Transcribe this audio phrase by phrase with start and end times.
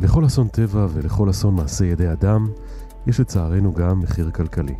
[0.00, 2.46] לכל אסון טבע ולכל אסון מעשה ידי אדם,
[3.06, 4.74] יש לצערנו גם מחיר כלכלי.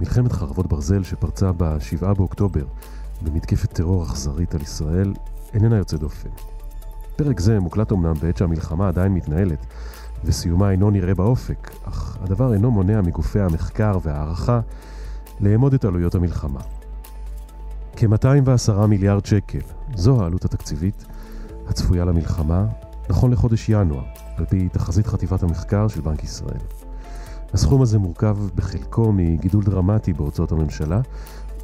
[0.00, 2.64] מלחמת חרבות ברזל שפרצה ב-7 באוקטובר
[3.22, 5.14] במתקפת טרור אכזרית על ישראל
[5.54, 6.28] איננה יוצא דופן.
[7.16, 9.66] פרק זה מוקלט אמנם בעת שהמלחמה עדיין מתנהלת
[10.24, 14.60] וסיומה אינו נראה באופק, אך הדבר אינו מונע מגופי המחקר והערכה
[15.40, 16.60] לאמוד את עלויות המלחמה.
[17.96, 19.60] כ-210 מיליארד שקל,
[19.94, 21.04] זו העלות התקציבית
[21.68, 22.66] הצפויה למלחמה,
[23.10, 24.02] נכון לחודש ינואר,
[24.36, 26.60] על פי תחזית חטיבת המחקר של בנק ישראל.
[27.52, 31.00] הסכום הזה מורכב בחלקו מגידול דרמטי בהוצאות הממשלה,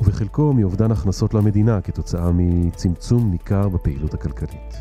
[0.00, 4.80] ובחלקו מאובדן הכנסות למדינה כתוצאה מצמצום ניכר בפעילות הכלכלית.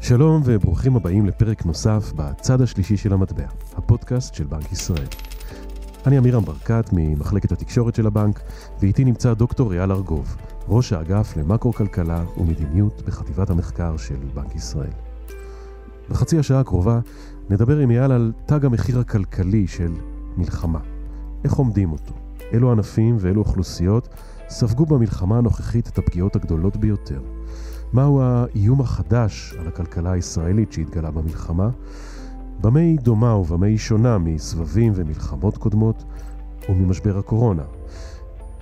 [0.00, 5.08] שלום וברוכים הבאים לפרק נוסף בצד השלישי של המטבע, הפודקאסט של בנק ישראל.
[6.06, 8.40] אני אמירם ברקת ממחלקת התקשורת של הבנק,
[8.80, 10.36] ואיתי נמצא דוקטור אייל ארגוב,
[10.68, 15.07] ראש האגף למקרו-כלכלה ומדיניות בחטיבת המחקר של בנק ישראל.
[16.10, 17.00] בחצי השעה הקרובה
[17.50, 19.92] נדבר עם אייל על תג המחיר הכלכלי של
[20.36, 20.78] מלחמה.
[21.44, 22.14] איך עומדים אותו?
[22.52, 24.08] אילו ענפים ואילו אוכלוסיות
[24.48, 27.20] ספגו במלחמה הנוכחית את הפגיעות הגדולות ביותר?
[27.92, 31.68] מהו האיום החדש על הכלכלה הישראלית שהתגלה במלחמה?
[32.60, 36.04] במה היא דומה ובמה היא שונה מסבבים ומלחמות קודמות
[36.68, 37.64] וממשבר הקורונה?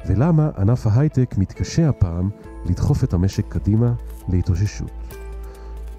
[0.06, 2.30] ולמה ענף ההייטק מתקשה הפעם
[2.66, 3.92] לדחוף את המשק קדימה
[4.28, 4.90] להתאוששות?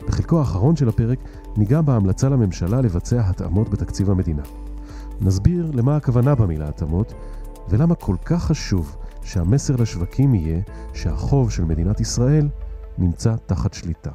[0.08, 1.20] בחלקו האחרון של הפרק
[1.58, 4.44] ניגע בהמלצה לממשלה לבצע התאמות בתקציב המדינה.
[5.22, 7.14] נסביר למה הכוונה במילה התאמות,
[7.70, 10.62] ולמה כל כך חשוב שהמסר לשווקים יהיה
[10.94, 12.50] שהחוב של מדינת ישראל
[12.98, 14.12] נמצא תחת שליטה.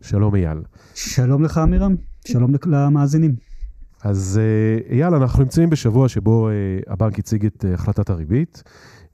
[0.00, 0.62] שלום אייל.
[0.94, 3.34] שלום לך אמירם, שלום למאזינים.
[4.04, 6.52] אז אה, אייל, אנחנו נמצאים בשבוע שבו אה,
[6.86, 8.62] הבנק הציג את אה, החלטת הריבית,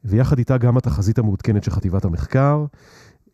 [0.05, 2.65] ויחד איתה גם התחזית המעודכנת של חטיבת המחקר,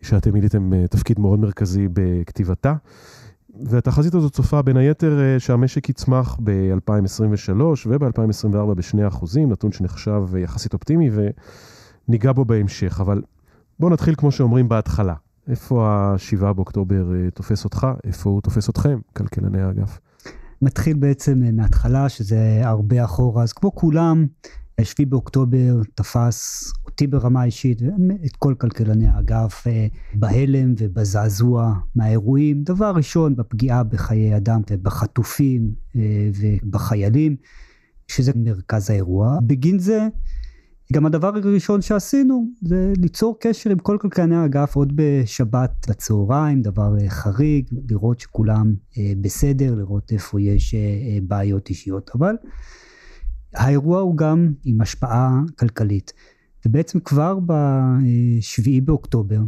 [0.04, 2.74] שאתם מילאתם תפקיד מאוד מרכזי בכתיבתה.
[3.64, 11.10] והתחזית הזאת צופה בין היתר שהמשק יצמח ב-2023 וב-2024 בשני אחוזים, נתון שנחשב יחסית אופטימי
[12.08, 13.00] וניגע בו בהמשך.
[13.00, 13.22] אבל
[13.80, 15.14] בואו נתחיל כמו שאומרים בהתחלה.
[15.48, 17.86] איפה ה-7 באוקטובר תופס אותך?
[18.04, 19.98] איפה הוא תופס אתכם, כלכלני האגף?
[20.62, 24.26] מתחיל בעצם מההתחלה, שזה הרבה אחורה, אז כמו כולם,
[24.82, 32.62] 7 באוקטובר תפס אותי ברמה אישית ואת כל כלכלני האגף אה, בהלם ובזעזוע מהאירועים.
[32.62, 37.36] דבר ראשון, בפגיעה בחיי אדם ובחטופים אה, ובחיילים,
[38.08, 39.38] שזה מרכז האירוע.
[39.46, 40.08] בגין זה,
[40.92, 46.98] גם הדבר הראשון שעשינו זה ליצור קשר עם כל כלכלני האגף עוד בשבת בצהריים, דבר
[47.00, 48.74] אה, חריג, לראות שכולם
[49.20, 50.74] בסדר, לראות איפה יש
[51.22, 52.10] בעיות אישיות.
[52.14, 52.34] אבל
[53.54, 56.12] האירוע הוא גם עם השפעה כלכלית.
[56.66, 59.40] ובעצם כבר בשביעי באוקטובר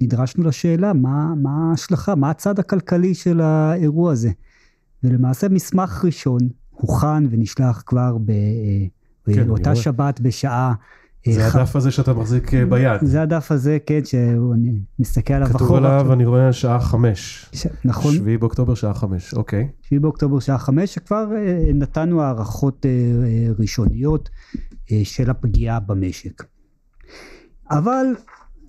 [0.00, 4.30] נדרשנו לשאלה מה, מה ההשלכה, מה הצד הכלכלי של האירוע הזה.
[5.02, 6.40] ולמעשה מסמך ראשון
[6.70, 8.16] הוכן ונשלח כבר
[9.26, 10.74] באותה כן, שבת בשעה
[11.32, 13.00] זה הדף הזה שאתה מחזיק אה, ביד.
[13.02, 15.58] זה הדף הזה, כן, שאני מסתכל עליו אחורה.
[15.64, 17.50] כתוב עליו, אני רואה שעה חמש.
[17.52, 17.66] ש...
[17.84, 18.14] נכון.
[18.14, 19.68] שביעי באוקטובר שעה חמש, אוקיי.
[19.82, 22.90] שביעי באוקטובר שעה חמש, שכבר אה, נתנו הערכות אה,
[23.58, 24.30] ראשוניות
[25.04, 26.44] של הפגיעה במשק.
[27.74, 28.06] אבל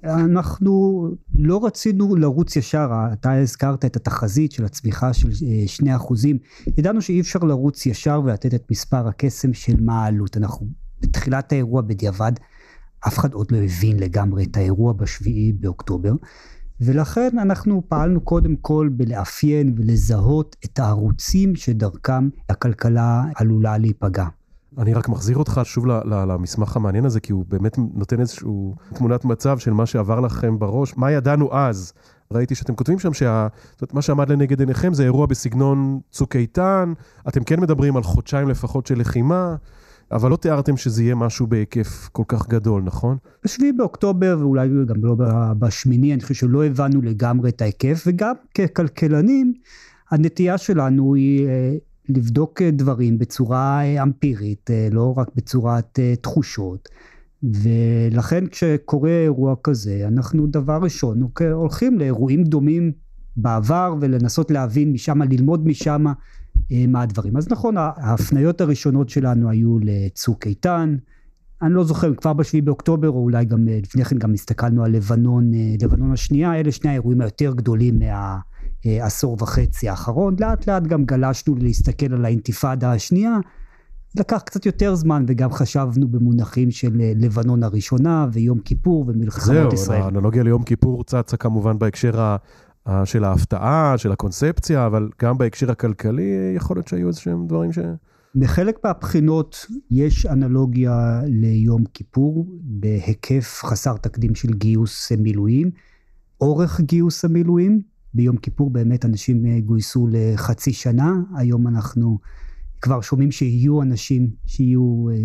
[0.04, 5.30] אנחנו לא רצינו לרוץ ישר, אתה הזכרת את התחזית של הצמיחה של
[5.66, 6.38] 2 אחוזים,
[6.78, 10.68] ידענו שאי אפשר לרוץ ישר ולתת את מספר הקסם של מה העלות, אנחנו
[11.02, 12.32] בתחילת האירוע בדיעבד,
[13.08, 16.14] אף אחד עוד לא הבין לגמרי את האירוע בשביעי באוקטובר,
[16.82, 24.26] ולכן אנחנו פעלנו קודם כל בלאפיין ולזהות את הערוצים שדרכם הכלכלה עלולה להיפגע.
[24.78, 28.50] אני רק מחזיר אותך שוב למסמך המעניין הזה, כי הוא באמת נותן איזושהי
[28.94, 30.98] תמונת מצב של מה שעבר לכם בראש.
[30.98, 31.94] מה ידענו אז?
[32.32, 36.94] ראיתי שאתם כותבים שם שמה שעמד לנגד עיניכם זה אירוע בסגנון צוק איתן,
[37.28, 39.56] אתם כן מדברים על חודשיים לפחות של לחימה.
[40.12, 43.18] אבל לא תיארתם שזה יהיה משהו בהיקף כל כך גדול, נכון?
[43.44, 45.16] בשביעי באוקטובר, ואולי גם לא
[45.60, 49.54] בשמיני, אני חושב שלא הבנו לגמרי את ההיקף, וגם ככלכלנים,
[50.12, 51.74] הנטייה שלנו היא אה,
[52.10, 56.90] לבדוק דברים בצורה אה, אמפירית, אה, לא רק בצורת תחושות.
[57.44, 62.92] ולכן כשקורה אירוע כזה, אנחנו דבר ראשון הולכים לאירועים דומים
[63.38, 66.06] בעבר ולנסות להבין משם, ללמוד משם
[66.72, 67.38] אה, מה הדברים.
[67.38, 70.96] אז נכון, ההפניות הראשונות שלנו היו לצוק איתן,
[71.62, 74.92] אני לא זוכר, כבר בשביעי באוקטובר, או אולי גם אה, לפני כן גם הסתכלנו על
[74.92, 78.00] לבנון, אה, לבנון השנייה, אלה שני האירועים היותר גדולים
[78.86, 80.36] מהעשור וחצי האחרון.
[80.40, 83.38] לאט לאט גם גלשנו להסתכל על האינתיפאדה השנייה.
[84.20, 90.00] לקח קצת יותר זמן וגם חשבנו במונחים של לבנון הראשונה ויום כיפור ומלחמות ישראל.
[90.00, 92.36] זהו, האנלוגיה ליום כיפור צצה כמובן בהקשר
[93.06, 97.80] של ההפתעה, של הקונספציה, אבל גם בהקשר הכלכלי יכול להיות שהיו איזשהם דברים ש...
[98.36, 105.72] בחלק מהבחינות יש אנלוגיה ליום כיפור בהיקף חסר תקדים של גיוס מילואים.
[106.42, 107.82] אורך גיוס המילואים,
[108.16, 112.18] ביום כיפור באמת אנשים גויסו לחצי שנה, היום אנחנו
[112.82, 115.16] כבר שומעים שיהיו אנשים שיהיו אה,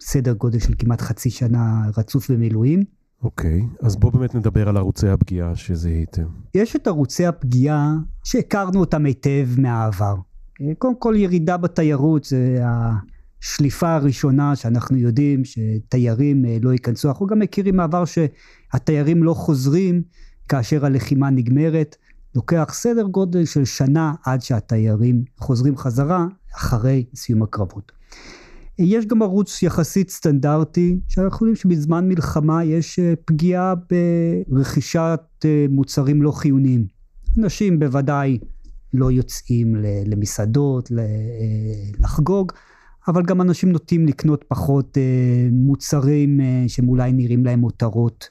[0.00, 2.82] סדר גודל של כמעט חצי שנה רצוף במילואים.
[3.22, 6.26] אוקיי, okay, אז בואו באמת נדבר על ערוצי הפגיעה שזיהיתם.
[6.54, 7.94] יש את ערוצי הפגיעה
[8.24, 10.14] שהכרנו אותם היטב מהעבר.
[10.78, 17.08] קודם כל ירידה בתיירות זה השליפה הראשונה שאנחנו יודעים שתיירים אה, לא ייכנסו.
[17.08, 20.02] אנחנו גם מכירים מעבר שהתיירים לא חוזרים
[20.48, 21.96] כאשר הלחימה נגמרת.
[22.34, 27.92] לוקח סדר גודל של שנה עד שהתיירים חוזרים חזרה אחרי סיום הקרבות.
[28.78, 33.74] יש גם ערוץ יחסית סטנדרטי, שאנחנו יודעים שבזמן מלחמה יש אה, פגיעה
[34.48, 36.86] ברכישת אה, מוצרים לא חיוניים.
[37.38, 38.38] אנשים בוודאי
[38.94, 39.76] לא יוצאים
[40.06, 41.04] למסעדות, אה,
[41.98, 42.52] לחגוג,
[43.08, 44.98] אבל גם אנשים נוטים לקנות פחות
[45.52, 48.28] מוצרים שהם אולי נראים להם מותרות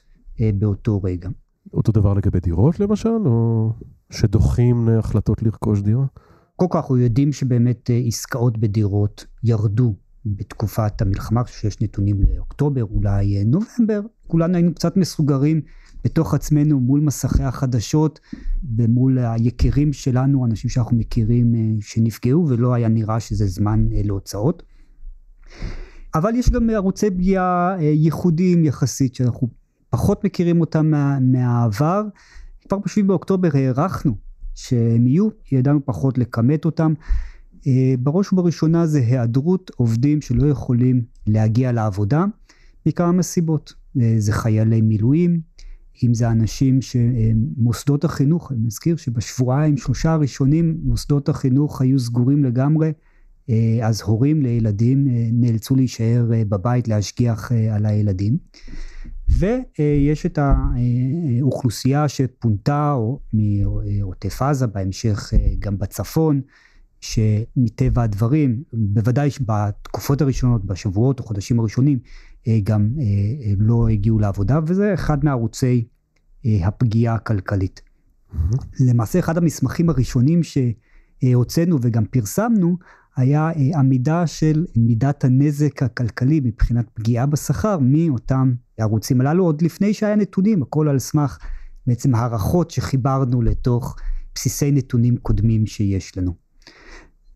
[0.54, 1.28] באותו רגע.
[1.72, 3.72] אותו דבר לגבי דירות למשל, או
[4.10, 6.06] שדוחים החלטות לרכוש דירה?
[6.56, 9.94] קודם כל אנחנו יודעים שבאמת עסקאות בדירות ירדו
[10.26, 15.60] בתקופת המלחמה, כשיש נתונים לאוקטובר, אולי אה, נובמבר, כולנו היינו קצת מסוגרים
[16.04, 18.20] בתוך עצמנו מול מסכי החדשות
[18.76, 24.62] ומול היקירים שלנו, אנשים שאנחנו מכירים אה, שנפגעו ולא היה נראה שזה זמן אה, להוצאות.
[26.14, 29.48] אבל יש גם ערוצי פגיעה ייחודיים יחסית שאנחנו
[29.90, 32.02] פחות מכירים אותם מה, מהעבר.
[32.68, 34.16] כבר ב-7 באוקטובר הערכנו
[34.54, 36.94] שהם יהיו, ידענו פחות לכמת אותם.
[37.66, 42.24] אה, בראש ובראשונה זה היעדרות עובדים שלא יכולים להגיע לעבודה
[42.86, 43.74] מכמה סיבות.
[44.00, 45.40] אה, זה חיילי מילואים,
[46.04, 52.92] אם זה אנשים שמוסדות החינוך, אני מזכיר שבשבועיים שלושה הראשונים מוסדות החינוך היו סגורים לגמרי,
[53.50, 58.36] אה, אז הורים לילדים נאלצו להישאר בבית להשגיח על הילדים.
[59.38, 62.96] ויש את האוכלוסייה שפונתה
[63.32, 66.40] מעוטף עזה, בהמשך גם בצפון,
[67.00, 71.98] שמטבע הדברים, בוודאי בתקופות הראשונות, בשבועות או חודשים הראשונים,
[72.48, 75.84] אה, גם אה, אה, לא הגיעו לעבודה, וזה אחד מערוצי
[76.44, 77.80] הפגיעה הכלכלית.
[77.80, 78.56] Mm-hmm.
[78.80, 82.76] למעשה אחד המסמכים הראשונים שהוצאנו וגם פרסמנו,
[83.20, 90.16] היה עמידה של מידת הנזק הכלכלי מבחינת פגיעה בשכר מאותם הערוצים הללו, עוד לפני שהיה
[90.16, 91.38] נתונים, הכל על סמך
[91.86, 93.96] בעצם הערכות שחיברנו לתוך
[94.34, 96.34] בסיסי נתונים קודמים שיש לנו.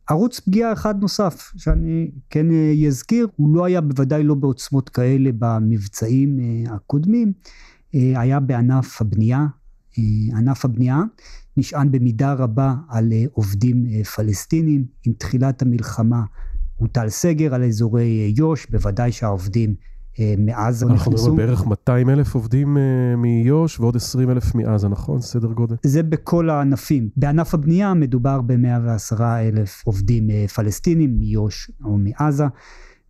[0.08, 5.30] ערוץ פגיעה אחד נוסף שאני כן אה, אזכיר, הוא לא היה בוודאי לא בעוצמות כאלה
[5.38, 7.32] במבצעים אה, הקודמים,
[7.94, 9.46] אה, היה בענף הבנייה.
[10.36, 11.02] ענף הבנייה
[11.56, 14.84] נשען במידה רבה על עובדים פלסטינים.
[15.06, 16.22] עם תחילת המלחמה
[16.76, 19.74] הוטל סגר על אזורי יו"ש, בוודאי שהעובדים
[20.20, 20.94] אה, מעזה נכנסו.
[20.94, 25.20] אנחנו מדברים בערך 200 אלף עובדים אה, מיו"ש ועוד 20 אלף מעזה, נכון?
[25.20, 25.76] סדר גודל.
[25.82, 27.08] זה בכל הענפים.
[27.16, 32.44] בענף הבנייה מדובר ב-110 אלף עובדים אה, פלסטינים מיו"ש או מעזה,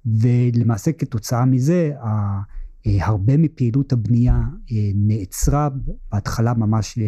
[0.07, 1.93] ולמעשה כתוצאה מזה,
[2.87, 4.43] הרבה מפעילות הבנייה
[4.95, 5.69] נעצרה,
[6.13, 6.99] בהתחלה ממש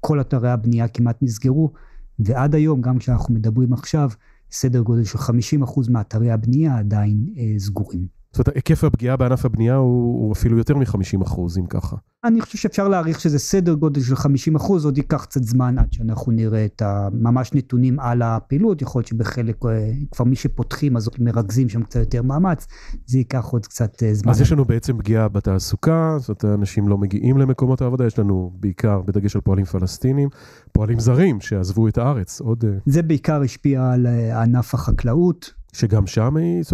[0.00, 1.72] כל אתרי הבנייה כמעט נסגרו,
[2.18, 4.10] ועד היום, גם כשאנחנו מדברים עכשיו,
[4.52, 7.26] סדר גודל של 50% מאתרי הבנייה עדיין
[7.58, 8.13] סגורים.
[8.34, 11.96] זאת אומרת, היקף הפגיעה בענף הבנייה הוא, הוא אפילו יותר מ-50 אחוז, אם ככה.
[12.24, 15.92] אני חושב שאפשר להעריך שזה סדר גודל של 50 אחוז, עוד ייקח קצת זמן עד
[15.92, 21.10] שאנחנו נראה את ממש נתונים על הפעילות, יכול להיות שבחלק, אה, כבר מי שפותחים אז
[21.18, 22.66] מרכזים שם קצת יותר מאמץ,
[23.06, 24.32] זה ייקח עוד קצת אה, זמן.
[24.32, 28.52] אז יש לנו בעצם פגיעה בתעסוקה, זאת אומרת, אנשים לא מגיעים למקומות העבודה, יש לנו
[28.60, 30.28] בעיקר, בדגש על פועלים פלסטינים,
[30.72, 32.64] פועלים זרים שעזבו את הארץ, עוד...
[32.64, 34.06] אה, זה בעיקר השפיע על
[34.42, 35.63] ענף החקלאות.
[35.74, 36.64] שגם שם היא...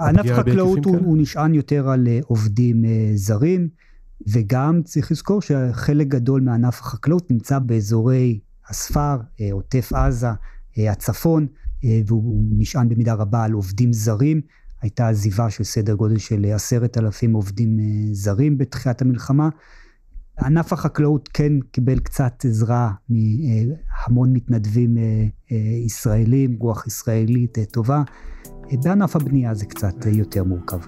[0.00, 3.68] ענף חקלאות הוא, הוא נשען יותר על אה, עובדים אה, זרים,
[4.32, 10.28] וגם צריך לזכור שחלק גדול מענף החקלאות נמצא באזורי הספר, אה, עוטף עזה,
[10.76, 11.46] הצפון,
[12.06, 14.40] והוא נשען במידה רבה על עובדים זרים.
[14.82, 17.78] הייתה עזיבה של סדר גודל של עשרת אלפים עובדים
[18.12, 19.48] זרים בתחילת המלחמה.
[20.40, 24.96] ענף החקלאות כן קיבל קצת עזרה מהמון מתנדבים
[25.84, 28.02] ישראלים, רוח ישראלית טובה.
[28.72, 30.78] בענף הבנייה זה קצת יותר מורכב.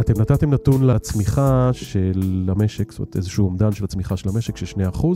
[0.00, 4.66] אתם נתתם נתון לצמיחה של המשק, זאת אומרת איזשהו אומדן של הצמיחה של המשק של
[4.92, 5.06] 2%,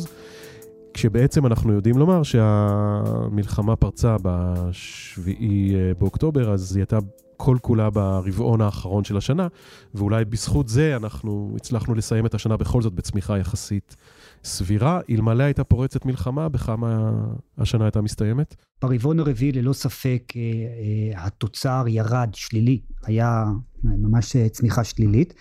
[0.94, 5.20] כשבעצם אנחנו יודעים לומר שהמלחמה פרצה ב-7
[5.98, 6.98] באוקטובר, אז היא הייתה
[7.36, 9.46] כל כולה ברבעון האחרון של השנה,
[9.94, 13.96] ואולי בזכות זה אנחנו הצלחנו לסיים את השנה בכל זאת בצמיחה יחסית
[14.44, 17.10] סבירה, אלמלא הייתה פורצת מלחמה, בכמה
[17.58, 18.56] השנה הייתה מסתיימת?
[18.82, 23.44] ברבעון הרביעי ללא ספק אה, אה, התוצר ירד שלילי, היה
[23.84, 25.34] ממש צמיחה שלילית.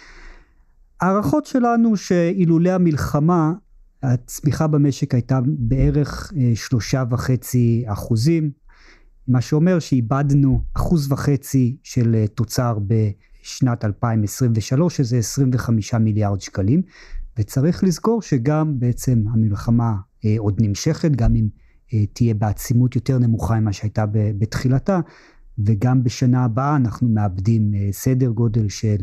[1.02, 3.52] הערכות שלנו שאילולא המלחמה
[4.04, 8.52] הצמיחה במשק הייתה בערך שלושה וחצי אחוזים,
[9.28, 16.82] מה שאומר שאיבדנו אחוז וחצי של תוצר בשנת 2023, שזה 25 מיליארד שקלים,
[17.40, 21.48] וצריך לזכור שגם בעצם המלחמה אה, עוד נמשכת, גם אם
[21.94, 25.00] אה, תהיה בעצימות יותר נמוכה ממה שהייתה בתחילתה,
[25.60, 28.98] וגם בשנה הבאה אנחנו מאבדים אה, סדר גודל של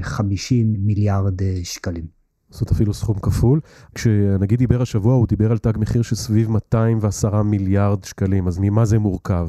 [0.00, 2.23] 50 מיליארד שקלים.
[2.54, 3.60] זאת אפילו סכום כפול.
[3.94, 8.84] כשנגיד דיבר השבוע, הוא דיבר על תג מחיר של סביב 210 מיליארד שקלים, אז ממה
[8.84, 9.48] זה מורכב?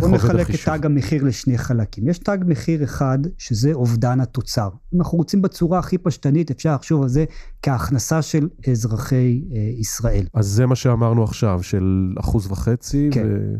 [0.00, 2.08] בוא נחלק את תג המחיר לשני חלקים.
[2.08, 4.68] יש תג מחיר אחד, שזה אובדן התוצר.
[4.94, 7.24] אם אנחנו רוצים בצורה הכי פשטנית, אפשר לחשוב על זה
[7.62, 10.24] כהכנסה של אזרחי אה, ישראל.
[10.34, 13.26] אז זה מה שאמרנו עכשיו, של אחוז וחצי, כן.
[13.26, 13.56] ו...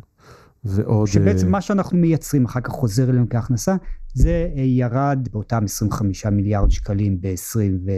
[0.64, 1.06] ועוד...
[1.06, 3.76] שבעצם מה שאנחנו מייצרים אחר כך חוזר אלינו כהכנסה,
[4.14, 7.90] זה אה, ירד באותם 25 מיליארד שקלים ב-20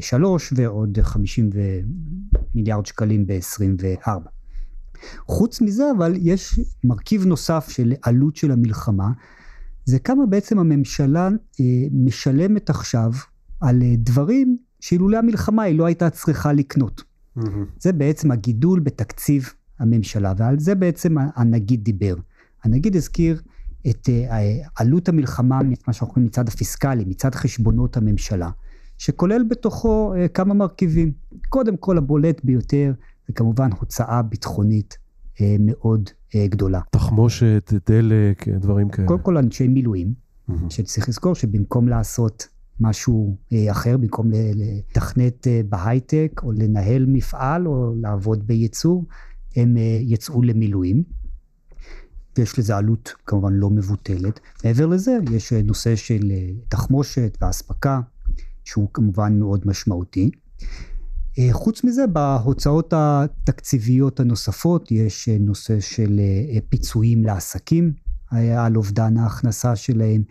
[0.00, 1.50] שלוש ועוד 50
[2.54, 4.10] מיליארד שקלים ב-24.
[5.26, 9.10] חוץ מזה אבל יש מרכיב נוסף של עלות של המלחמה,
[9.84, 11.28] זה כמה בעצם הממשלה
[11.60, 13.12] אה, משלמת עכשיו
[13.60, 17.02] על אה, דברים שאילולא המלחמה היא לא הייתה צריכה לקנות.
[17.38, 17.42] Mm-hmm.
[17.80, 22.14] זה בעצם הגידול בתקציב הממשלה, ועל זה בעצם הנגיד דיבר.
[22.64, 23.42] הנגיד הזכיר
[23.90, 24.38] את אה,
[24.76, 28.50] עלות המלחמה, מה שאנחנו קוראים מצד הפיסקלי, מצד חשבונות הממשלה.
[29.00, 31.12] שכולל בתוכו אה, כמה מרכיבים.
[31.48, 32.92] קודם כל הבולט ביותר
[33.26, 34.98] זה כמובן הוצאה ביטחונית
[35.40, 36.80] אה, מאוד אה, גדולה.
[36.90, 39.08] תחמושת, דלק, דברים כאלה.
[39.08, 40.54] קודם כל אנשי מילואים, mm-hmm.
[40.68, 42.48] שצריך לזכור שבמקום לעשות
[42.80, 43.36] משהו
[43.70, 49.04] אחר, במקום לתכנת בהייטק או לנהל מפעל או לעבוד בייצור,
[49.56, 51.02] הם יצאו למילואים.
[52.38, 54.40] ויש לזה עלות כמובן לא מבוטלת.
[54.64, 56.32] מעבר לזה, יש נושא של
[56.68, 58.00] תחמושת ואספקה
[58.64, 60.30] שהוא כמובן מאוד משמעותי.
[61.38, 67.92] אה, חוץ מזה, בהוצאות התקציביות הנוספות יש אה, נושא של אה, פיצויים לעסקים
[68.56, 70.22] על אובדן ההכנסה שלהם,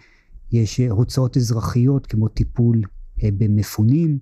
[0.52, 2.82] יש הוצאות אזרחיות כמו טיפול
[3.24, 4.20] במפונים,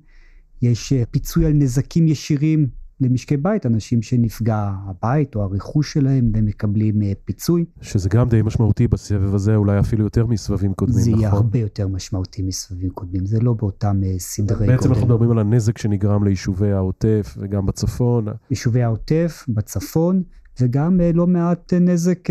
[0.62, 2.68] יש פיצוי על נזקים ישירים
[3.01, 7.66] למשקי בית, אנשים שנפגע הבית או הרכוש שלהם ומקבלים אה, פיצוי.
[7.82, 11.20] שזה גם די משמעותי בסבב הזה, אולי אפילו יותר מסבבים קודמים, זה נכון?
[11.20, 14.75] זה יהיה הרבה יותר משמעותי מסבבים קודמים, זה לא באותם אה, סדרי גודל.
[14.75, 18.25] בעצם אנחנו מדברים על הנזק שנגרם ליישובי העוטף וגם בצפון.
[18.50, 20.24] יישובי העוטף, בצפון.
[20.62, 22.30] וגם אה, לא מעט נזק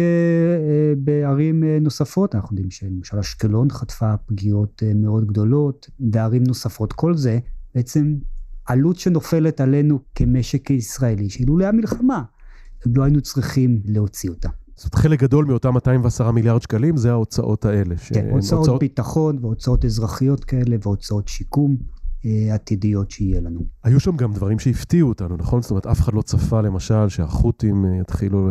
[0.98, 7.38] בערים נוספות, אנחנו יודעים שלמשל אשקלון חטפה פגיעות מאוד גדולות, וערים נוספות, כל זה
[7.74, 8.14] בעצם
[8.66, 12.22] עלות שנופלת עלינו כמשק ישראלי, שאילולא המלחמה,
[12.86, 14.48] לא היינו צריכים להוציא אותה.
[14.76, 17.96] זאת אומרת, חלק גדול מאותם 210 מיליארד שקלים זה ההוצאות האלה.
[17.98, 18.12] ש...
[18.12, 21.76] כן, הוצאות הוצאות ביטחון והוצאות אזרחיות כאלה והוצאות שיקום
[22.24, 23.60] אה, עתידיות שיהיה לנו.
[23.84, 25.62] היו שם גם דברים שהפתיעו אותנו, נכון?
[25.62, 28.50] זאת אומרת, אף אחד לא צפה למשל שהחות'ים אה, יתחילו...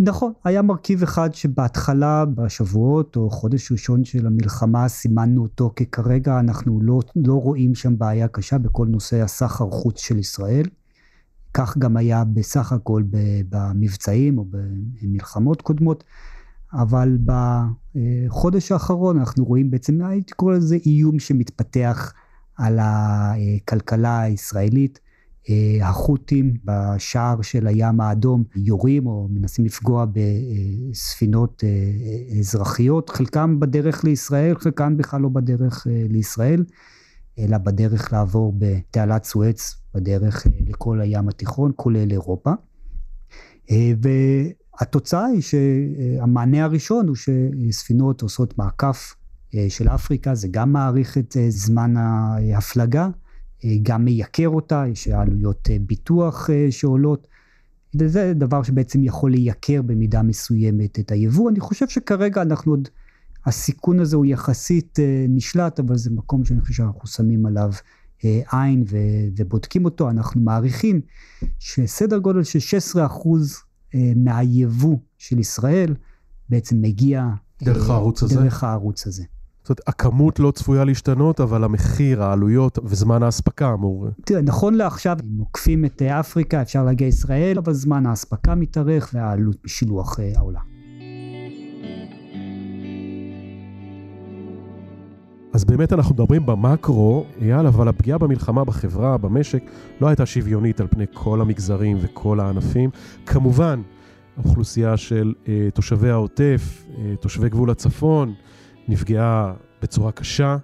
[0.00, 6.80] נכון, היה מרכיב אחד שבהתחלה, בשבועות או חודש ראשון של המלחמה, סימנו אותו ככרגע אנחנו
[6.80, 10.64] לא, לא רואים שם בעיה קשה בכל נושא הסחר חוץ של ישראל.
[11.54, 13.02] כך גם היה בסך הכל
[13.48, 16.04] במבצעים או במלחמות קודמות,
[16.72, 22.12] אבל בחודש האחרון אנחנו רואים בעצם, הייתי קורא לזה איום שמתפתח
[22.56, 25.00] על הכלכלה הישראלית.
[25.50, 30.06] אה, החות'ים בשער של הים האדום יורים או מנסים לפגוע
[30.92, 36.64] בספינות אה, אזרחיות, חלקם בדרך לישראל, חלקם בכלל לא בדרך אה, לישראל,
[37.38, 42.52] אלא בדרך לעבור בתעלת סואץ, בדרך לכל הים התיכון, כולל אירופה.
[44.02, 49.14] והתוצאה היא שהמענה הראשון הוא שספינות עושות מעקף
[49.68, 53.08] של אפריקה, זה גם מאריך את זמן ההפלגה.
[53.64, 57.26] אה, גם מייקר אותה, יש עלויות אה, ביטוח אה, שעולות.
[57.94, 61.50] וזה דבר שבעצם יכול לייקר במידה מסוימת את היבוא.
[61.50, 62.88] אני חושב שכרגע אנחנו עוד,
[63.46, 64.98] הסיכון הזה הוא יחסית
[65.28, 67.72] נשלט, אבל זה מקום שאני חושב שאנחנו שמים עליו
[68.52, 68.84] עין
[69.36, 70.10] ובודקים אותו.
[70.10, 71.00] אנחנו מעריכים
[71.58, 73.56] שסדר גודל של 16 אחוז
[74.16, 75.94] מהיבוא של ישראל
[76.48, 77.28] בעצם מגיע
[77.62, 78.34] דרך הערוץ הזה.
[78.34, 79.24] דרך הערוץ הזה.
[79.68, 84.06] זאת אומרת, הכמות לא צפויה להשתנות, אבל המחיר, העלויות וזמן האספקה אמור...
[84.24, 89.10] תראה, נכון לעכשיו, אם עוקפים את אה, אפריקה, אפשר להגיע לישראל, אבל זמן האספקה מתארך
[89.14, 90.60] והעלות בשילוח אה, העולה.
[95.52, 99.62] אז באמת אנחנו מדברים במקרו, אייל, אבל הפגיעה במלחמה בחברה, במשק,
[100.00, 102.90] לא הייתה שוויונית על פני כל המגזרים וכל הענפים.
[103.26, 103.82] כמובן,
[104.36, 108.34] האוכלוסייה של אה, תושבי העוטף, אה, תושבי גבול הצפון,
[108.88, 110.56] נפגעה בצורה קשה,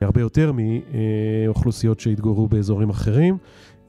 [0.00, 3.38] הרבה יותר מאוכלוסיות שהתגוררו באזורים אחרים.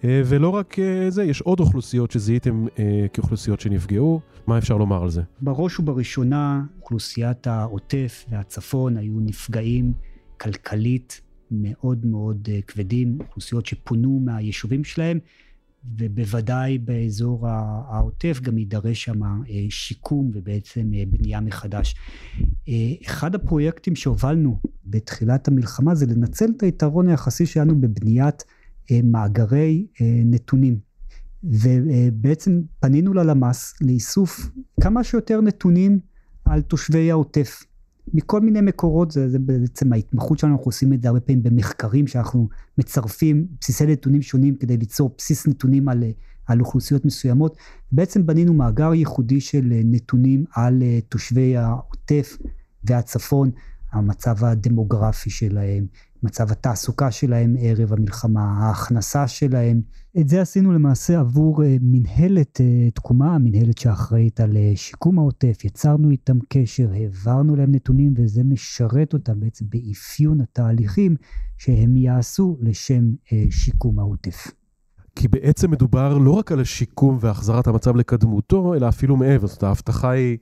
[0.04, 4.20] אה, ולא רק אה, זה, יש עוד אוכלוסיות שזיהיתם אה, כאוכלוסיות שנפגעו.
[4.48, 5.22] מה אפשר לומר על זה?
[5.42, 9.94] בראש ובראשונה, אוכלוסיית העוטף והצפון היו נפגעים
[10.40, 15.20] כלכלית מאוד מאוד כבדים, אוכלוסיות שפונו מהיישובים שלהם,
[15.98, 19.20] ובוודאי באזור העוטף גם יידרש שם
[19.70, 21.96] שיקום ובעצם בנייה מחדש.
[23.06, 28.44] אחד הפרויקטים שהובלנו בתחילת המלחמה זה לנצל את היתרון היחסי שלנו בבניית
[28.92, 30.80] אה, מאגרי אה, נתונים.
[31.44, 34.50] ובעצם פנינו ללמ"ס לאיסוף
[34.82, 36.00] כמה שיותר נתונים
[36.46, 37.64] על תושבי העוטף.
[38.14, 42.08] מכל מיני מקורות, זה, זה בעצם ההתמחות שלנו, אנחנו עושים את זה הרבה פעמים במחקרים
[42.08, 46.04] שאנחנו מצרפים בסיסי נתונים שונים כדי ליצור בסיס נתונים על,
[46.46, 47.58] על אוכלוסיות מסוימות.
[47.92, 52.38] בעצם בנינו מאגר ייחודי של נתונים על אה, תושבי העוטף
[52.84, 53.52] והצפון,
[53.92, 55.86] המצב הדמוגרפי שלהם,
[56.24, 59.82] מצב התעסוקה שלהם ערב המלחמה, ההכנסה שלהם.
[60.20, 65.66] את זה עשינו למעשה עבור אה, מנהלת אה, תקומה, המנהלת שאחראית על אה, שיקום העוטף,
[65.66, 71.16] יצרנו איתם קשר, העברנו להם נתונים וזה משרת אותם בעצם באפיון התהליכים
[71.58, 73.12] שהם יעשו לשם
[73.50, 74.48] שיקום העוטף.
[75.16, 79.48] כי בעצם מדובר לא רק על השיקום והחזרת המצב לקדמותו, אלא אפילו מעבר.
[79.48, 80.38] זאת ההבטחה היא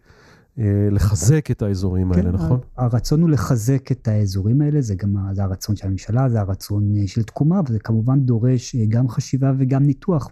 [0.92, 2.60] לחזק את האזורים כן, האלה, נכון?
[2.78, 7.08] הרצון הוא לחזק את האזורים האלה, זה גם זה הרצון של הממשלה, זה הרצון אה,
[7.08, 10.30] של תקומה, וזה כמובן דורש אה, גם חשיבה וגם ניתוח.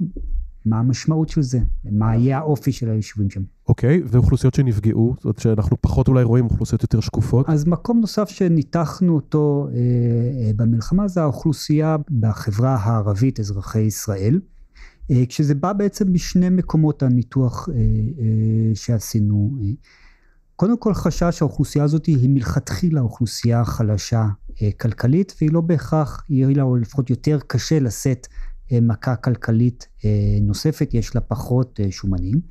[0.65, 1.59] מה המשמעות של זה?
[1.91, 3.41] מה יהיה האופי של היישובים שם?
[3.67, 7.49] אוקיי, okay, ואוכלוסיות שנפגעו, זאת אומרת שאנחנו פחות אולי רואים אוכלוסיות יותר שקופות.
[7.49, 14.39] אז מקום נוסף שניתחנו אותו אה, אה, במלחמה זה האוכלוסייה בחברה הערבית, אזרחי ישראל.
[15.11, 19.57] אה, כשזה בא בעצם משני מקומות הניתוח אה, אה, שעשינו.
[20.55, 24.27] קודם כל חשש שהאוכלוסייה הזאת היא מלכתחילה אוכלוסייה חלשה
[24.61, 28.27] אה, כלכלית והיא לא בהכרח, יהיה לה לפחות יותר קשה לשאת
[28.71, 30.09] אה, מכה כלכלית אה,
[30.41, 32.41] נוספת, יש לה פחות שומנים.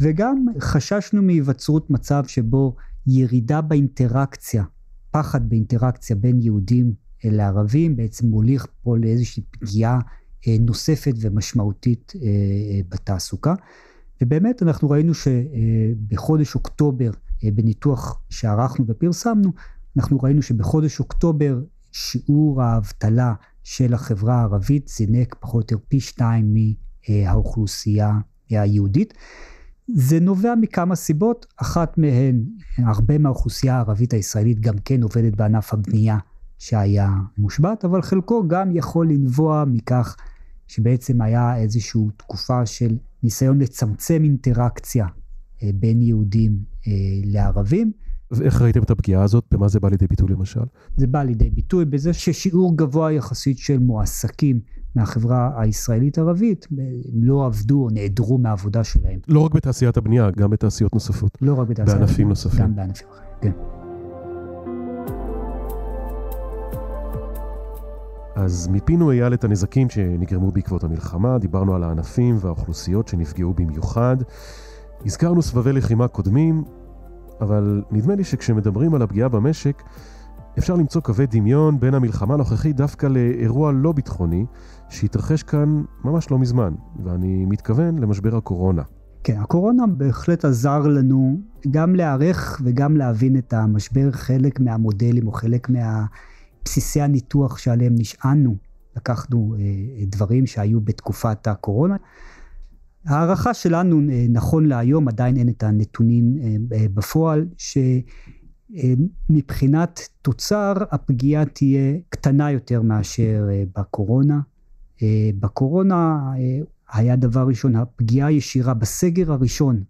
[0.00, 4.64] וגם חששנו מהיווצרות מצב שבו ירידה באינטראקציה,
[5.10, 6.92] פחד באינטראקציה בין יהודים
[7.24, 10.00] לערבים בעצם מוליך פה לאיזושהי פגיעה
[10.60, 12.12] נוספת ומשמעותית
[12.88, 13.54] בתעסוקה.
[14.22, 17.10] ובאמת אנחנו ראינו שבחודש אוקטובר
[17.44, 19.52] בניתוח שערכנו ופרסמנו,
[19.96, 21.60] אנחנו ראינו שבחודש אוקטובר
[21.92, 26.54] שיעור האבטלה של החברה הערבית זינק פחות או יותר פי שתיים
[27.08, 28.12] מהאוכלוסייה
[28.50, 29.14] היהודית.
[29.94, 32.44] זה נובע מכמה סיבות, אחת מהן,
[32.78, 36.18] הרבה מהאוכלוסייה הערבית הישראלית גם כן עובדת בענף הבנייה
[36.58, 40.16] שהיה מושבת, אבל חלקו גם יכול לנבוע מכך
[40.66, 45.06] שבעצם היה איזושהי תקופה של ניסיון לצמצם אינטראקציה
[45.62, 46.75] אה, בין יהודים אה,
[47.24, 47.92] לערבים.
[48.30, 49.44] ואיך ראיתם את הפגיעה הזאת?
[49.50, 50.60] במה זה בא לידי ביטוי למשל?
[50.96, 54.60] זה בא לידי ביטוי בזה ששיעור גבוה יחסית של מועסקים
[54.94, 56.66] מהחברה הישראלית-ערבית
[57.12, 59.20] לא עבדו או נעדרו מהעבודה שלהם.
[59.28, 61.38] לא רק בתעשיית הבנייה, גם בתעשיות נוספות.
[61.42, 62.06] לא רק בתעשיית הבנייה.
[62.06, 62.60] בענפים נוספים.
[62.60, 63.52] גם בענפים אחרים, כן.
[68.34, 74.16] אז מיפינו אייל את הנזקים שנגרמו בעקבות המלחמה, דיברנו על הענפים והאוכלוסיות שנפגעו במיוחד.
[75.06, 76.64] הזכרנו סבבי לחימה קודמים,
[77.40, 79.82] אבל נדמה לי שכשמדברים על הפגיעה במשק,
[80.58, 84.46] אפשר למצוא קווי דמיון בין המלחמה הנוכחית דווקא לאירוע לא ביטחוני
[84.88, 88.82] שהתרחש כאן ממש לא מזמן, ואני מתכוון למשבר הקורונה.
[89.24, 91.40] כן, הקורונה בהחלט עזר לנו
[91.70, 98.56] גם להיערך וגם להבין את המשבר, חלק מהמודלים או חלק מבסיסי הניתוח שעליהם נשענו.
[98.96, 101.96] לקחנו אה, דברים שהיו בתקופת הקורונה.
[103.06, 107.46] ההערכה שלנו אה, נכון להיום, עדיין אין את הנתונים אה, אה, בפועל,
[108.70, 114.40] שמבחינת תוצר הפגיעה תהיה קטנה יותר מאשר בקורונה.
[115.40, 116.32] בקורונה
[116.92, 119.82] היה דבר ראשון, הפגיעה הישירה בסגר הראשון,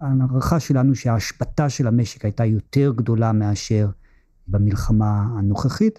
[0.00, 3.88] ההערכה שלנו שההשפתה של המשק הייתה יותר גדולה מאשר
[4.48, 5.98] במלחמה הנוכחית,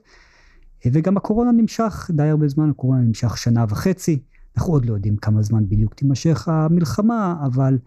[0.86, 4.20] וגם הקורונה נמשך די הרבה זמן, הקורונה נמשך שנה וחצי.
[4.58, 7.78] אנחנו עוד לא יודעים כמה זמן בדיוק תימשך המלחמה, אבל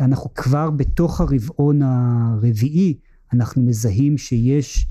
[0.00, 2.98] אנחנו כבר בתוך הרבעון הרביעי,
[3.32, 4.86] אנחנו מזהים שיש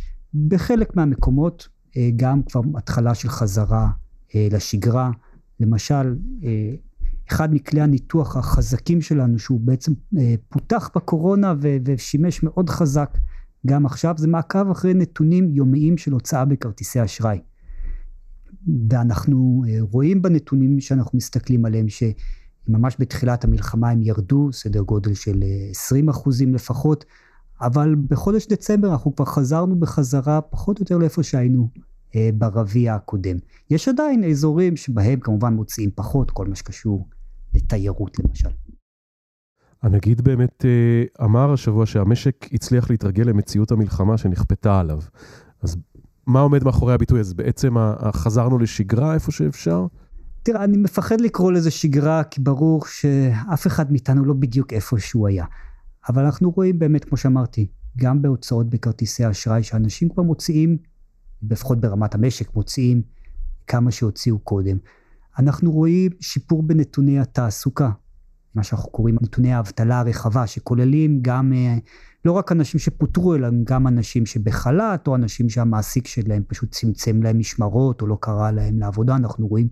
[0.48, 1.68] בחלק מהמקומות
[1.98, 3.90] אה, גם כבר התחלה של חזרה
[4.36, 5.12] אה, לשגרה.
[5.60, 6.74] למשל, אה,
[7.30, 9.94] אחד מכלי הניתוח החזקים שלנו, שהוא בעצם
[10.50, 11.54] פותח בקורונה
[11.86, 13.18] ושימש מאוד חזק
[13.68, 17.40] גם עכשיו, זה מעקב אחרי נתונים יומיים של הוצאה בכרטיסי אשראי.
[18.90, 25.44] ואנחנו אה, רואים בנתונים שאנחנו מסתכלים עליהם שממש בתחילת המלחמה הם ירדו, סדר גודל של
[25.70, 27.06] 20 אה, אחוזים לפחות,
[27.62, 31.70] אבל בחודש דצמבר אנחנו כבר חזרנו בחזרה פחות או יותר לאיפה שהיינו
[32.16, 33.38] אה, ברביע הקודם.
[33.70, 37.08] יש עדיין אזורים שבהם כמובן מוציאים פחות, כל מה שקשור
[37.54, 38.50] לתיירות למשל.
[39.82, 40.66] הנגיד באמת
[41.24, 45.00] אמר השבוע שהמשק הצליח להתרגל למציאות המלחמה שנכפתה עליו.
[45.62, 45.78] אז
[46.28, 47.36] מה עומד מאחורי הביטוי הזה?
[47.36, 47.76] בעצם
[48.14, 49.86] חזרנו לשגרה איפה שאפשר?
[50.44, 55.28] תראה, אני מפחד לקרוא לזה שגרה, כי ברור שאף אחד מאיתנו לא בדיוק איפה שהוא
[55.28, 55.46] היה.
[56.10, 60.78] אבל אנחנו רואים באמת, כמו שאמרתי, גם בהוצאות בכרטיסי אשראי, שאנשים כבר מוציאים,
[61.50, 63.02] לפחות ברמת המשק, מוציאים
[63.68, 64.78] כמה שהוציאו קודם.
[65.40, 67.92] אנחנו רואים שיפור בנתוני התעסוקה,
[68.56, 71.78] מה שאנחנו קוראים נתוני האבטלה הרחבה, שכוללים גם אה,
[72.26, 77.40] לא רק אנשים שפוטרו, אלא גם אנשים שבחל"ת, או אנשים שהמעסיק שלהם פשוט צמצם להם
[77.40, 79.68] משמרות, או לא קרא להם לעבודה, אנחנו רואים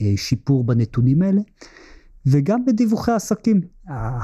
[0.00, 1.40] אה, שיפור בנתונים האלה.
[2.26, 3.60] וגם בדיווחי עסקים.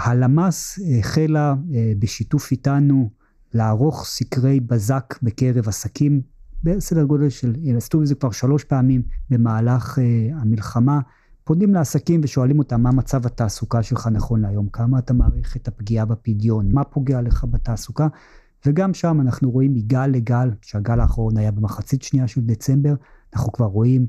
[0.05, 3.11] הלמ"ס החלה אה, בשיתוף איתנו
[3.55, 6.21] לערוך סקרי בזק בקרב עסקים
[6.63, 9.99] בסדר גודל של, עשו את זה כבר שלוש פעמים במהלך
[10.41, 11.01] המלחמה.
[11.45, 16.05] פונים לעסקים ושואלים אותם מה מצב התעסוקה שלך נכון להיום, כמה אתה מעריך את הפגיעה
[16.05, 18.09] בפדיון, מה פוגע לך בתעסוקה,
[18.67, 22.95] וגם שם אנחנו רואים מגל לגל, שהגל האחרון היה במחצית שנייה של דצמבר,
[23.35, 24.07] אנחנו כבר רואים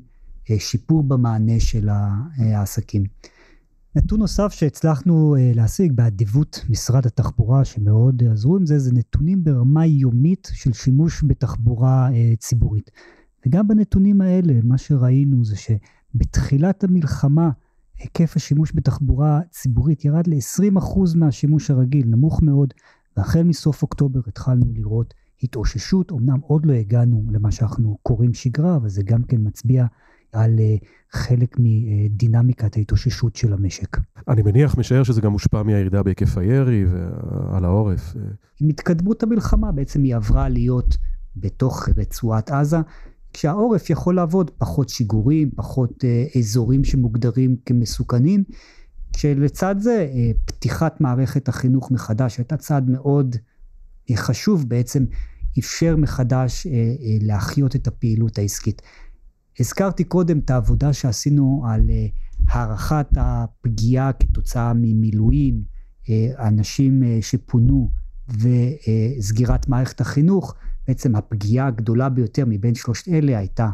[0.50, 3.04] אה, שיפור במענה של אה, העסקים.
[3.96, 9.86] נתון נוסף שהצלחנו אה, להשיג באדיבות משרד התחבורה שמאוד עזרו עם זה, זה נתונים ברמה
[9.86, 12.90] יומית של שימוש בתחבורה ציבורית.
[13.46, 15.70] וגם בנתונים האלה, מה שראינו זה ש...
[16.18, 17.50] בתחילת המלחמה
[17.98, 22.74] היקף השימוש בתחבורה ציבורית ירד ל-20% מהשימוש הרגיל, נמוך מאוד,
[23.16, 28.88] והחל מסוף אוקטובר התחלנו לראות התאוששות, אמנם עוד לא הגענו למה שאנחנו קוראים שגרה, אבל
[28.88, 29.86] זה גם כן מצביע
[30.32, 33.96] על uh, חלק מדינמיקת ההתאוששות של המשק.
[34.28, 38.14] אני מניח, משער שזה גם מושפע מהירידה בהיקף הירי ועל העורף.
[38.60, 40.96] עם התקדמות המלחמה בעצם היא עברה להיות
[41.36, 42.78] בתוך רצועת עזה,
[43.36, 48.44] כשהעורף יכול לעבוד פחות שיגורים, פחות אה, אזורים שמוגדרים כמסוכנים,
[49.12, 53.36] כשלצד זה אה, פתיחת מערכת החינוך מחדש הייתה צעד מאוד
[54.10, 55.04] אה, חשוב בעצם
[55.58, 56.86] אפשר מחדש אה, אה,
[57.20, 58.82] להחיות את הפעילות העסקית.
[59.60, 62.06] הזכרתי קודם את העבודה שעשינו על אה,
[62.48, 65.62] הערכת הפגיעה כתוצאה ממילואים,
[66.08, 67.90] אה, אנשים אה, שפונו
[68.28, 70.54] וסגירת מערכת החינוך.
[70.88, 73.68] בעצם הפגיעה הגדולה ביותר מבין שלושת אלה הייתה